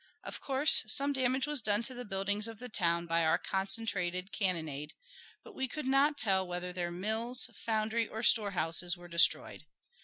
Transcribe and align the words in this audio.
Of 0.23 0.39
course, 0.41 0.83
some 0.87 1.13
damage 1.13 1.45
was 1.45 1.61
done 1.61 1.83
to 1.83 1.93
the 1.93 2.05
buildings 2.05 2.47
of 2.47 2.57
the 2.57 2.69
town 2.69 3.05
by 3.05 3.23
our 3.23 3.37
concentrated 3.37 4.31
cannonade, 4.31 4.93
but 5.43 5.53
we 5.53 5.67
could 5.67 5.85
not 5.85 6.17
tell 6.17 6.47
whether 6.47 6.73
their 6.73 6.89
mills, 6.89 7.51
foundry, 7.63 8.07
or 8.07 8.23
storehouses 8.23 8.97
were 8.97 9.07
destroyed. 9.07 9.67